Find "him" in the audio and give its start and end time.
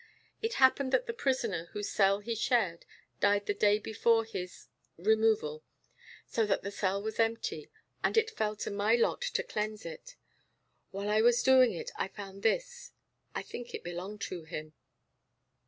14.45-14.73